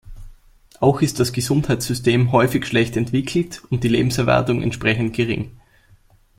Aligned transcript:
Auch 0.79 1.03
ist 1.03 1.19
das 1.19 1.31
Gesundheitssystem 1.31 2.31
häufig 2.31 2.65
schlecht 2.65 2.97
entwickelt 2.97 3.61
und 3.69 3.83
die 3.83 3.87
Lebenserwartung 3.87 4.63
entsprechend 4.63 5.15
gering. 5.15 5.51